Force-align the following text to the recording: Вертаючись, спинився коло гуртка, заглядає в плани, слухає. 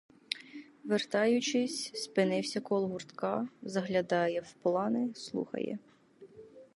Вертаючись, 0.83 1.91
спинився 1.93 2.61
коло 2.61 2.87
гуртка, 2.87 3.47
заглядає 3.61 4.41
в 4.41 4.53
плани, 4.53 5.09
слухає. 5.15 5.79